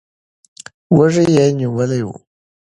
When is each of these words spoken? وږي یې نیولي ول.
وږي 0.97 1.25
یې 1.35 1.45
نیولي 1.57 2.01
ول. 2.05 2.17